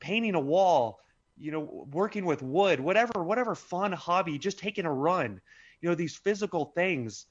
[0.00, 0.98] painting a wall.
[1.38, 4.38] You know, working with wood, whatever whatever fun hobby.
[4.38, 5.40] Just taking a run.
[5.80, 7.26] You know, these physical things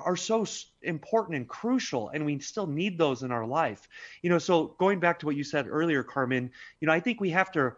[0.00, 0.46] are, so
[0.82, 3.88] important and crucial, and we still need those in our life.
[4.22, 7.20] You know, so going back to what you said earlier, Carmen, you know, I think
[7.20, 7.74] we have to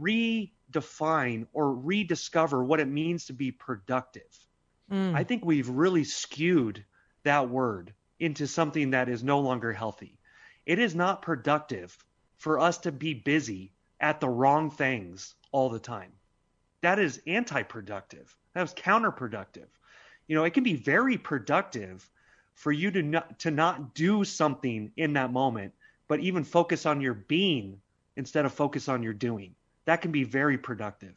[0.00, 4.46] redefine or rediscover what it means to be productive.
[4.90, 5.14] Mm.
[5.14, 6.84] I think we've really skewed
[7.22, 10.18] that word into something that is no longer healthy.
[10.66, 11.96] It is not productive
[12.38, 16.12] for us to be busy at the wrong things all the time.
[16.82, 18.36] That is anti-productive.
[18.52, 19.68] that That is counterproductive.
[20.26, 22.08] You know, it can be very productive
[22.54, 25.74] for you to not to not do something in that moment,
[26.08, 27.80] but even focus on your being
[28.16, 29.54] instead of focus on your doing.
[29.84, 31.14] That can be very productive.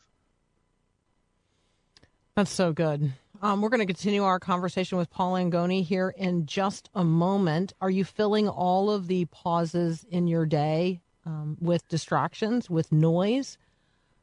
[2.35, 3.13] That's so good.
[3.41, 7.73] Um, we're going to continue our conversation with Paul Angone here in just a moment.
[7.81, 13.57] Are you filling all of the pauses in your day um, with distractions, with noise?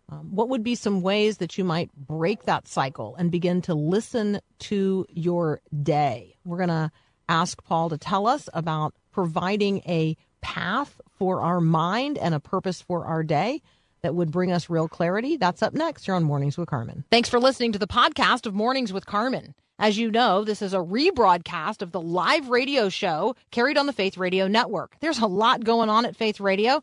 [0.09, 3.75] Um, what would be some ways that you might break that cycle and begin to
[3.75, 6.37] listen to your day?
[6.45, 6.91] We're going to
[7.29, 12.83] ask Paul to tell us about providing a path for our mind and a purpose
[12.83, 13.63] for our day
[14.03, 15.39] that would bring us real clarity.
[15.39, 17.05] That's up next here on Mornings with Carmen.
[17.11, 19.55] Thanks for listening to the podcast of Mornings with Carmen.
[19.79, 23.93] As you know, this is a rebroadcast of the live radio show carried on the
[23.93, 24.97] Faith Radio Network.
[25.01, 26.83] There's a lot going on at Faith Radio.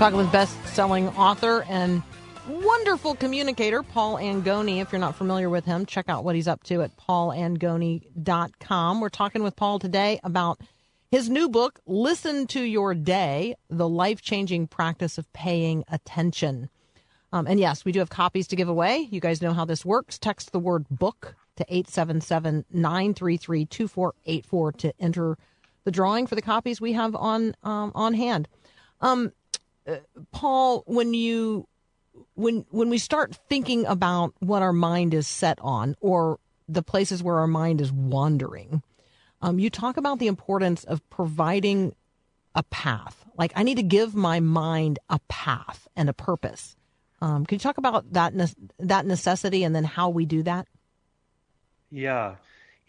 [0.00, 2.02] Talking with best-selling author and
[2.48, 4.80] wonderful communicator Paul Angone.
[4.80, 9.00] If you're not familiar with him, check out what he's up to at paulangone.com.
[9.02, 10.58] We're talking with Paul today about
[11.10, 16.70] his new book, Listen to Your Day: The Life-Changing Practice of Paying Attention.
[17.30, 19.06] Um, and yes, we do have copies to give away.
[19.10, 20.18] You guys know how this works.
[20.18, 25.36] Text the word book to 877 933 2484 to enter
[25.84, 28.48] the drawing for the copies we have on um, on hand.
[29.02, 29.32] Um,
[30.32, 31.66] Paul, when you
[32.34, 37.22] when when we start thinking about what our mind is set on or the places
[37.22, 38.82] where our mind is wandering,
[39.42, 41.94] um, you talk about the importance of providing
[42.54, 43.24] a path.
[43.36, 46.76] Like I need to give my mind a path and a purpose.
[47.22, 50.66] Um, can you talk about that ne- that necessity and then how we do that?
[51.90, 52.36] Yeah.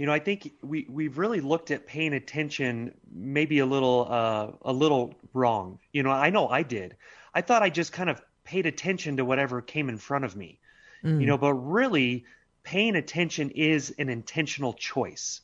[0.01, 4.47] You know, I think we we've really looked at paying attention maybe a little uh,
[4.63, 5.77] a little wrong.
[5.93, 6.95] You know, I know I did.
[7.35, 10.57] I thought I just kind of paid attention to whatever came in front of me.
[11.03, 12.25] You know, but really
[12.63, 15.41] paying attention is an intentional choice.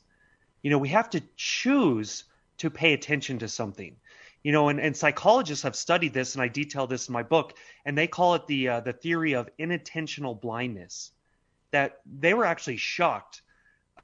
[0.64, 2.24] You know, we have to choose
[2.58, 3.96] to pay attention to something.
[4.42, 7.54] You know, and, and psychologists have studied this, and I detail this in my book,
[7.86, 11.12] and they call it the uh, the theory of inattentional blindness.
[11.70, 13.44] That they were actually shocked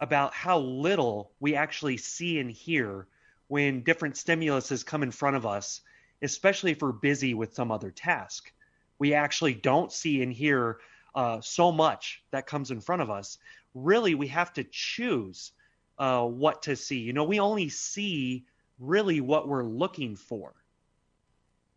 [0.01, 3.07] about how little we actually see and hear
[3.47, 5.81] when different stimuluses come in front of us,
[6.21, 8.51] especially if we're busy with some other task.
[8.99, 10.79] We actually don't see and hear
[11.15, 13.37] uh, so much that comes in front of us.
[13.73, 15.51] Really, we have to choose
[15.97, 16.99] uh, what to see.
[16.99, 18.45] You know, we only see
[18.79, 20.53] really what we're looking for.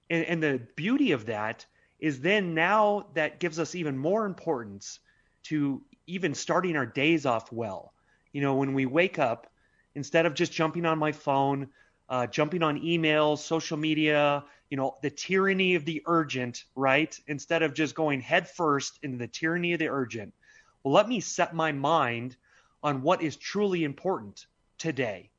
[0.09, 1.67] And, and the beauty of that
[1.99, 5.01] is then now that gives us even more importance
[5.45, 7.93] to even starting our days off well.
[8.33, 9.47] You know, when we wake up,
[9.95, 11.69] instead of just jumping on my phone,
[12.09, 17.19] uh, jumping on emails, social media, you know, the tyranny of the urgent, right?
[17.27, 20.35] Instead of just going headfirst into the tyranny of the urgent,
[20.83, 22.37] well, let me set my mind
[22.83, 24.47] on what is truly important
[24.79, 25.31] today.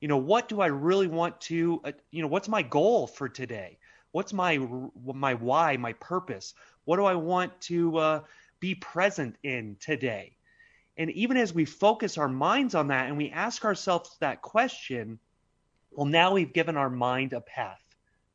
[0.00, 3.28] You know, what do I really want to, uh, you know, what's my goal for
[3.28, 3.78] today?
[4.12, 4.58] What's my
[5.04, 6.54] my why, my purpose?
[6.84, 8.20] What do I want to uh,
[8.58, 10.37] be present in today?
[10.98, 15.20] And even as we focus our minds on that and we ask ourselves that question,
[15.92, 17.80] well, now we've given our mind a path,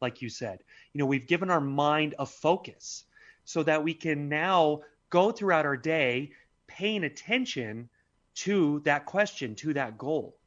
[0.02, 0.60] like you said.
[0.94, 3.04] You know, we've given our mind a focus
[3.44, 6.32] so that we can now go throughout our day
[6.68, 7.90] paying attention
[8.36, 10.38] to that question, to that goal.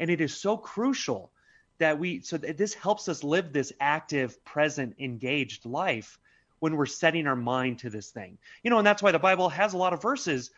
[0.00, 1.30] And it is so crucial
[1.78, 6.18] that we, so that this helps us live this active, present, engaged life
[6.58, 8.38] when we're setting our mind to this thing.
[8.62, 10.50] You know, and that's why the Bible has a lot of verses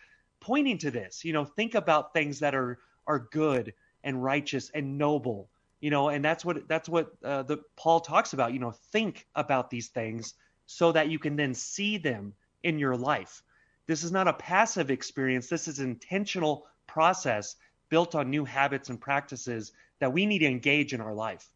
[0.43, 1.25] pointing to this.
[1.25, 3.73] You know, think about things that are are good
[4.05, 5.49] and righteous and noble.
[5.81, 8.53] You know, and that's what that's what uh, the Paul talks about.
[8.53, 10.35] You know, think about these things
[10.67, 13.43] so that you can then see them in your life.
[13.87, 15.49] This is not a passive experience.
[15.49, 17.57] This is intentional process
[17.89, 21.51] built on new habits and practices that we need to engage in our life.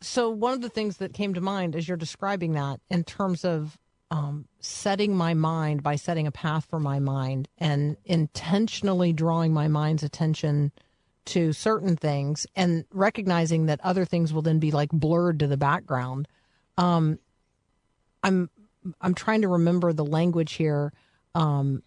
[0.00, 3.44] So, one of the things that came to mind as you're describing that in terms
[3.44, 3.78] of
[4.12, 9.68] um, setting my mind by setting a path for my mind and intentionally drawing my
[9.68, 10.70] mind's attention
[11.24, 15.56] to certain things and recognizing that other things will then be like blurred to the
[15.56, 16.28] background.
[16.76, 17.18] Um,
[18.22, 18.50] I'm
[19.00, 20.92] I'm trying to remember the language here.
[21.34, 21.82] Um,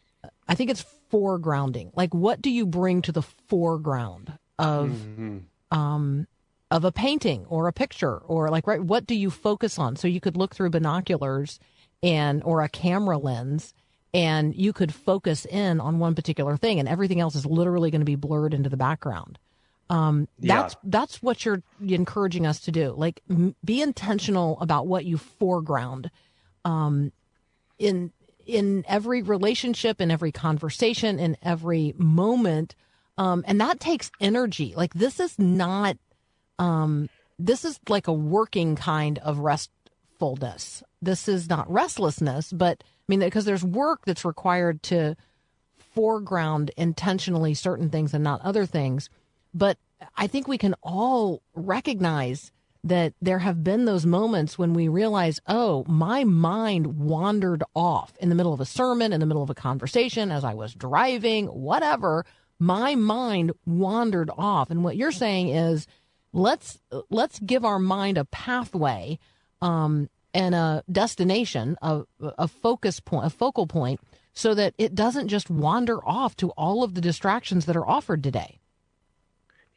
[0.48, 1.92] I think it's foregrounding.
[1.96, 5.38] Like, what do you bring to the foreground of Mm-hmm.
[5.78, 6.28] um,
[6.72, 8.82] of a painting or a picture, or like, right?
[8.82, 9.96] What do you focus on?
[9.96, 11.60] So you could look through binoculars
[12.04, 13.74] and or a camera lens,
[14.14, 18.02] and you could focus in on one particular thing, and everything else is literally going
[18.02, 19.38] to be blurred into the background.
[19.90, 20.62] Um, Yeah.
[20.62, 22.94] that's that's what you're encouraging us to do.
[22.98, 26.10] Like, m- be intentional about what you foreground
[26.64, 27.12] um,
[27.78, 28.12] in
[28.46, 32.76] in every relationship, in every conversation, in every moment,
[33.18, 34.74] um, and that takes energy.
[34.76, 35.98] Like this is not,
[36.60, 39.40] um, this is like a working kind of
[40.16, 40.84] restfulness.
[41.02, 45.16] This is not restlessness, but I mean because there's work that's required to
[45.94, 49.10] foreground intentionally certain things and not other things.
[49.54, 49.78] But
[50.18, 52.52] I think we can all recognize
[52.84, 58.30] that there have been those moments when we realize, oh, my mind wandered off in
[58.30, 61.48] the middle of a sermon, in the middle of a conversation, as I was driving,
[61.48, 62.26] whatever.
[62.60, 64.70] My mind wandered off.
[64.70, 65.88] And what you're saying is,
[66.32, 69.18] let's let's give our mind a pathway
[69.62, 72.04] um, and a destination, a,
[72.38, 74.00] a focus point, a focal point,
[74.34, 78.22] so that it doesn't just wander off to all of the distractions that are offered
[78.22, 78.60] today.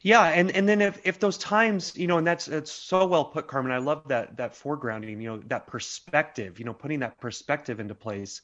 [0.01, 3.25] Yeah, and and then if if those times, you know, and that's that's so well
[3.25, 3.71] put, Carmen.
[3.71, 7.95] I love that that foregrounding, you know, that perspective, you know, putting that perspective into
[7.95, 8.41] place.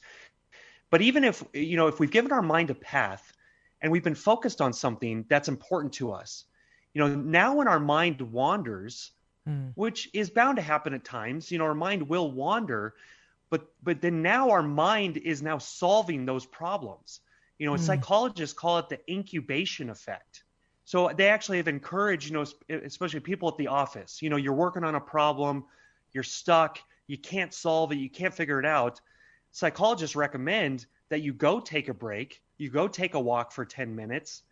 [0.90, 3.34] But even if you know, if we've given our mind a path
[3.82, 6.44] and we've been focused on something that's important to us,
[6.94, 9.12] you know, now when our mind wanders,
[9.46, 9.70] Hmm.
[9.76, 12.96] which is bound to happen at times, you know, our mind will wander,
[13.52, 17.22] but but then now our mind is now solving those problems.
[17.60, 17.82] You know, hmm.
[17.82, 20.44] psychologists call it the incubation effect.
[20.84, 24.22] So they actually have encouraged, you know, especially people at the office.
[24.22, 25.66] You know, you're working on a problem,
[26.12, 29.02] you're stuck, you can't solve it, you can't figure it out.
[29.52, 33.96] Psychologists recommend that you go take a break, you go take a walk for 10
[33.96, 34.44] minutes,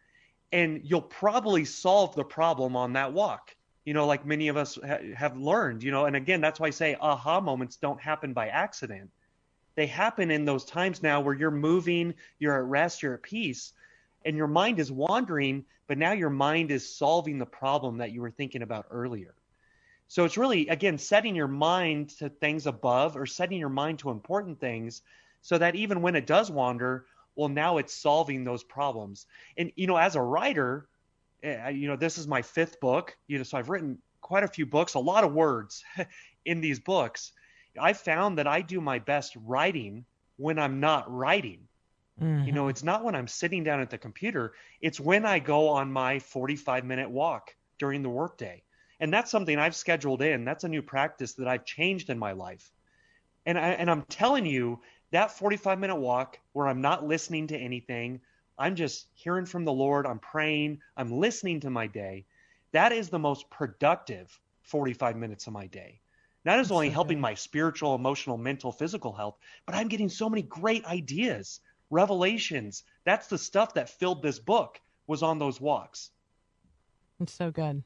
[0.52, 3.56] and you'll probably solve the problem on that walk.
[3.86, 6.68] You know, like many of us ha- have learned, you know, and again, that's why
[6.68, 9.10] I say aha moments don't happen by accident.
[9.76, 13.74] They happen in those times now where you're moving, you're at rest, you're at peace
[14.26, 18.22] and your mind is wandering, but now your mind is solving the problem that you
[18.22, 19.36] were thinking about earlier.
[20.08, 24.12] So it's really, again, setting your mind to things above or setting your mind to
[24.12, 25.02] important things
[25.42, 27.06] so that even when it does wander,
[27.36, 29.26] well, now it's solving those problems.
[29.58, 30.88] And, you know, as a writer,
[31.44, 34.48] Eh, you know, this is my fifth book, you know, so I've written quite a
[34.48, 35.84] few books, a lot of words
[36.46, 37.34] in these books.
[37.80, 40.06] I found that I do my best writing
[40.38, 41.68] when I'm not writing.
[42.20, 42.70] You know, mm-hmm.
[42.70, 46.20] it's not when I'm sitting down at the computer, it's when I go on my
[46.20, 48.64] 45 minute walk during the workday.
[49.00, 50.46] And that's something I've scheduled in.
[50.46, 52.72] That's a new practice that I've changed in my life.
[53.46, 54.80] And I, and I'm telling you
[55.12, 58.22] that 45 minute walk where I'm not listening to anything,
[58.64, 62.26] I'm just hearing from the Lord, I'm praying, I'm listening to my day,
[62.72, 66.00] that is the most productive 45 minutes of my day.
[66.46, 69.36] Not as only helping my spiritual, emotional, mental, physical health,
[69.66, 71.60] but I'm getting so many great ideas,
[71.90, 72.84] revelations.
[73.04, 76.12] That's the stuff that filled this book was on those walks.
[77.20, 77.84] It's so good.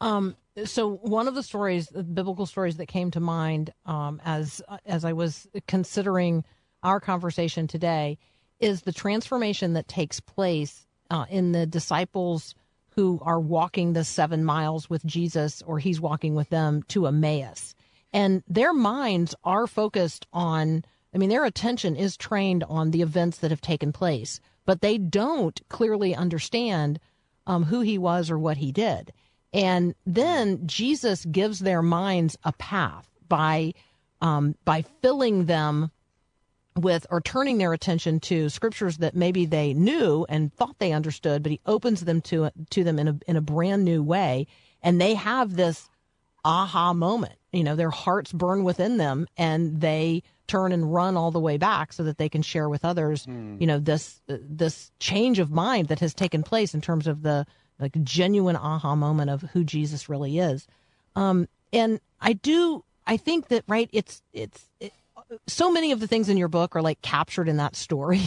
[0.00, 0.34] Um,
[0.64, 5.04] so one of the stories, the biblical stories that came to mind um, as as
[5.04, 6.42] I was considering
[6.82, 8.18] our conversation today,
[8.60, 12.54] is the transformation that takes place uh, in the disciples
[12.90, 17.74] who are walking the seven miles with Jesus, or he's walking with them to Emmaus,
[18.12, 20.84] and their minds are focused on.
[21.12, 24.96] I mean, their attention is trained on the events that have taken place, but they
[24.96, 27.00] don't clearly understand
[27.48, 29.12] um, who he was or what he did.
[29.52, 33.72] And then Jesus gives their minds a path by
[34.20, 35.90] um, by filling them
[36.80, 41.42] with or turning their attention to scriptures that maybe they knew and thought they understood,
[41.42, 44.46] but he opens them to to them in a in a brand new way,
[44.82, 45.88] and they have this
[46.44, 47.34] aha moment.
[47.52, 51.56] You know, their hearts burn within them, and they turn and run all the way
[51.58, 53.26] back so that they can share with others.
[53.60, 57.46] You know, this this change of mind that has taken place in terms of the
[57.78, 60.66] like genuine aha moment of who Jesus really is.
[61.16, 64.92] Um, and I do, I think that right, it's it's it,
[65.46, 68.22] so many of the things in your book are like captured in that story,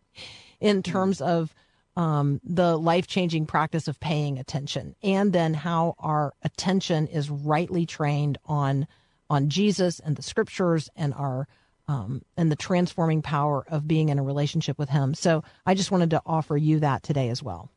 [0.60, 1.54] in terms of
[1.96, 7.86] um, the life changing practice of paying attention, and then how our attention is rightly
[7.86, 8.86] trained on
[9.30, 11.48] on Jesus and the scriptures and our
[11.88, 15.14] um, and the transforming power of being in a relationship with Him.
[15.14, 17.70] So I just wanted to offer you that today as well.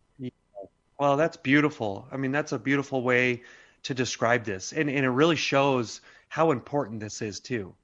[0.99, 2.07] Well, that's beautiful.
[2.11, 3.43] I mean, that's a beautiful way
[3.83, 4.73] to describe this.
[4.73, 7.75] And, and it really shows how important this is, too.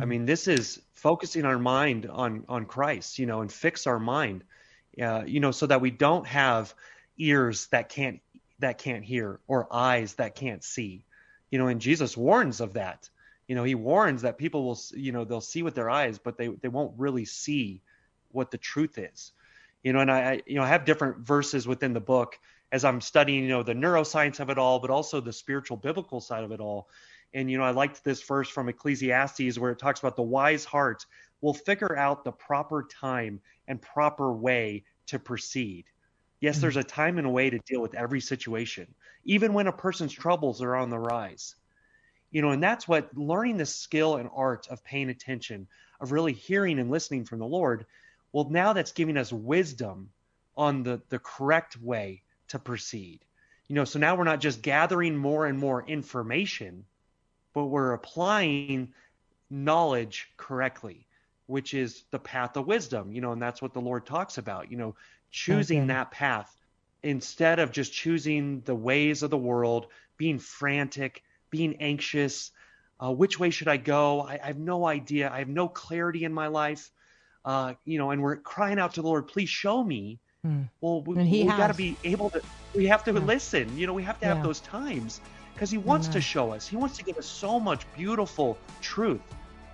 [0.00, 3.98] I mean, this is focusing our mind on, on Christ, you know, and fix our
[3.98, 4.44] mind,
[5.00, 6.74] uh, you know, so that we don't have
[7.18, 8.20] ears that can't
[8.58, 11.04] that can't hear or eyes that can't see,
[11.50, 11.66] you know.
[11.66, 13.10] And Jesus warns of that.
[13.46, 16.38] You know, he warns that people will, you know, they'll see with their eyes, but
[16.38, 17.82] they they won't really see
[18.32, 19.32] what the truth is
[19.86, 22.38] you know and I, I you know I have different verses within the book
[22.72, 26.20] as i'm studying you know the neuroscience of it all but also the spiritual biblical
[26.20, 26.88] side of it all
[27.34, 30.64] and you know i liked this verse from ecclesiastes where it talks about the wise
[30.64, 31.06] heart
[31.40, 35.84] will figure out the proper time and proper way to proceed
[36.40, 38.86] yes there's a time and a way to deal with every situation
[39.24, 41.56] even when a person's troubles are on the rise
[42.30, 45.66] you know and that's what learning the skill and art of paying attention
[46.00, 47.86] of really hearing and listening from the lord
[48.36, 50.10] well, now that's giving us wisdom
[50.58, 53.20] on the, the correct way to proceed.
[53.66, 56.84] You know, so now we're not just gathering more and more information,
[57.56, 58.94] but we're applying
[59.50, 61.08] knowledge correctly,
[61.46, 64.70] which is the path of wisdom, you know, and that's what the Lord talks about,
[64.70, 64.96] you know,
[65.30, 65.88] choosing Okay.
[65.88, 66.54] that path
[67.02, 69.86] instead of just choosing the ways of the world,
[70.18, 72.52] being frantic, being anxious.
[73.02, 74.22] Uh, which way should I go?
[74.22, 75.30] I, I have no idea.
[75.30, 76.90] I have no clarity in my life
[77.44, 80.20] uh, you know, and we're crying out to the Lord, please show me.
[80.44, 80.68] Hmm.
[80.80, 82.42] Well, we, we got to be able to,
[82.74, 83.20] we have to Yeah.
[83.20, 84.42] listen, you know, we have to have Yeah.
[84.42, 85.22] those times
[85.56, 86.14] because he wants Amen.
[86.14, 86.68] to show us.
[86.68, 89.22] He wants to give us so much beautiful truth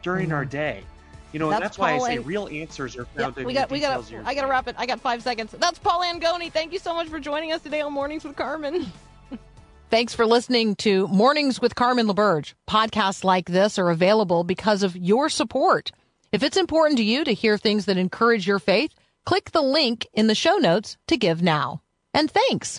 [0.00, 0.50] during our mm-hmm.
[0.50, 0.84] day.
[1.32, 3.46] You know, and That's that's why I say and- real answers are Yeah, found in
[3.46, 4.76] we the got we got details of your I got to wrap it.
[4.78, 5.54] I got 5 seconds.
[5.58, 6.52] That's Paul Angone.
[6.52, 8.92] Thank you so much for joining us today on Mornings with Carmen.
[9.90, 12.54] Thanks for listening to Mornings with Carmen LaBerge.
[12.68, 15.90] Podcasts like this are available because of your support.
[16.30, 18.94] If it's important to you to hear things that encourage your faith,
[19.26, 21.82] click the link in the show notes to give now.
[22.14, 22.70] And thanks.